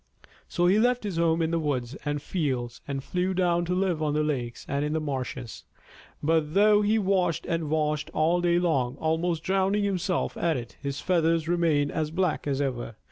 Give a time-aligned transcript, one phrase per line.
[0.47, 4.01] So he left his home in the woods and fields and flew down to live
[4.01, 5.63] on the lakes and in the marshes.
[6.23, 11.01] But though he washed and washed all day long, almost drowning himself at it, his
[11.01, 12.95] feathers remained as black as ever.